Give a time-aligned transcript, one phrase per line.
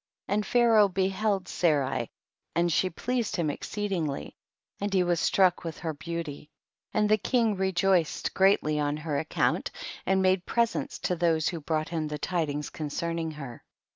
[0.25, 0.33] 15.
[0.33, 2.09] And Pharaoh beheld Sarai
[2.55, 4.35] and she pleased him exceedingly,
[4.79, 6.49] and he was struck with her beauty,
[6.91, 9.69] and the king rejoiced greatly on her account,
[10.07, 13.63] and made presents to those who brought him the tidings concerning her.